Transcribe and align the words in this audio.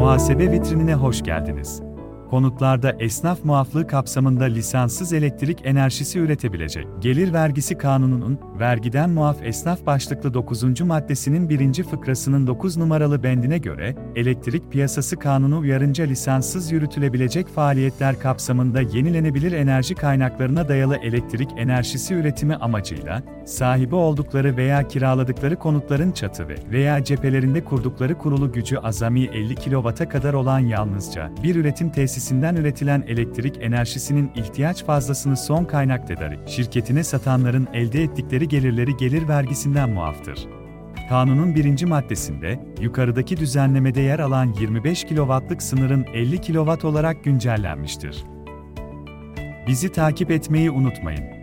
Muhasebe 0.00 0.52
vitrinine 0.52 0.94
hoş 0.94 1.22
geldiniz. 1.22 1.82
Konutlarda 2.30 2.96
esnaf 2.98 3.44
muaflığı 3.44 3.86
kapsamında 3.86 4.44
lisanssız 4.44 5.12
elektrik 5.12 5.58
enerjisi 5.64 6.18
üretebilecek. 6.18 6.86
Gelir 7.00 7.32
Vergisi 7.32 7.78
Kanunu'nun 7.78 8.38
vergiden 8.58 9.10
muaf 9.10 9.42
esnaf 9.42 9.86
başlıklı 9.86 10.34
9. 10.34 10.80
maddesinin 10.80 11.48
1. 11.48 11.82
fıkrasının 11.82 12.46
9 12.46 12.76
numaralı 12.76 13.22
bendine 13.22 13.58
göre, 13.58 13.96
Elektrik 14.16 14.72
Piyasası 14.72 15.16
Kanunu 15.16 15.58
uyarınca 15.58 16.04
lisanssız 16.04 16.72
yürütülebilecek 16.72 17.48
faaliyetler 17.48 18.18
kapsamında 18.18 18.80
yenilenebilir 18.80 19.52
enerji 19.52 19.94
kaynaklarına 19.94 20.68
dayalı 20.68 20.96
elektrik 20.96 21.48
enerjisi 21.56 22.14
üretimi 22.14 22.56
amacıyla, 22.56 23.22
sahibi 23.44 23.94
oldukları 23.94 24.56
veya 24.56 24.88
kiraladıkları 24.88 25.56
konutların 25.56 26.12
çatı 26.12 26.48
ve 26.48 26.54
veya 26.70 27.04
cephelerinde 27.04 27.64
kurdukları 27.64 28.18
kurulu 28.18 28.52
gücü 28.52 28.76
azami 28.76 29.24
50 29.24 29.54
kW'a 29.54 30.08
kadar 30.08 30.34
olan 30.34 30.58
yalnızca 30.58 31.30
bir 31.42 31.56
üretim 31.56 31.92
tesisinden 32.20 32.56
üretilen 32.56 33.04
elektrik 33.06 33.58
enerjisinin 33.60 34.30
ihtiyaç 34.34 34.84
fazlasını 34.84 35.36
son 35.36 35.64
kaynak 35.64 36.06
tedarik 36.06 36.48
şirketine 36.48 37.04
satanların 37.04 37.68
elde 37.72 38.02
ettikleri 38.02 38.48
gelirleri 38.48 38.96
gelir 38.96 39.28
vergisinden 39.28 39.90
muaftır. 39.90 40.48
Kanunun 41.08 41.54
birinci 41.54 41.86
maddesinde, 41.86 42.60
yukarıdaki 42.80 43.36
düzenlemede 43.36 44.00
yer 44.00 44.18
alan 44.18 44.52
25 44.60 45.04
kW'lık 45.04 45.62
sınırın 45.62 46.04
50 46.14 46.40
kW 46.40 46.86
olarak 46.88 47.24
güncellenmiştir. 47.24 48.24
Bizi 49.66 49.92
takip 49.92 50.30
etmeyi 50.30 50.70
unutmayın. 50.70 51.39